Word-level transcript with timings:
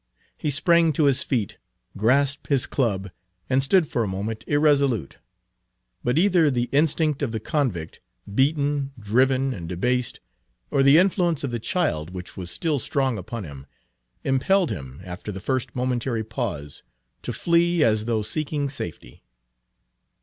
He 0.35 0.49
sprang 0.49 0.93
to 0.93 1.03
his 1.03 1.21
feet, 1.21 1.59
grasped 1.95 2.47
his 2.47 2.65
club, 2.65 3.11
and 3.47 3.61
stood 3.61 3.87
for 3.87 4.03
a 4.03 4.07
moment 4.07 4.43
irresolute. 4.47 5.19
But 6.03 6.17
either 6.17 6.49
the 6.49 6.69
instinct 6.71 7.21
of 7.21 7.31
the 7.31 7.39
convict, 7.39 7.99
beaten, 8.33 8.93
driven, 8.99 9.53
and 9.53 9.69
debased, 9.69 10.19
or 10.71 10.81
the 10.81 10.97
influence 10.97 11.43
of 11.43 11.51
the 11.51 11.59
child, 11.59 12.09
which 12.15 12.35
was 12.35 12.49
still 12.49 12.79
strong 12.79 13.19
upon 13.19 13.43
him, 13.43 13.67
impelled 14.23 14.71
him, 14.71 15.01
after 15.03 15.31
the 15.31 15.39
first 15.39 15.75
momentary 15.75 16.23
pause, 16.23 16.81
to 17.21 17.31
flee 17.31 17.83
as 17.83 18.05
though 18.05 18.23
seeking 18.23 18.69
safety. 18.69 19.23